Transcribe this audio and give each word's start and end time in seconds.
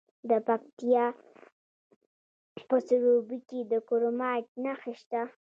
د 0.29 0.31
پکتیکا 0.47 1.05
په 2.69 2.75
سروبي 2.87 3.39
کې 3.49 3.59
د 3.71 3.73
کرومایټ 3.87 4.47
نښې 4.63 4.93
شته. 5.01 5.21